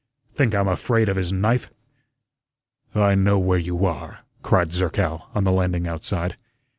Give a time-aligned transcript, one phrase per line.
[0.33, 1.71] "Think I'm afraid of his knife?"
[2.95, 6.37] "I know where you are," cried Zerkow, on the landing outside.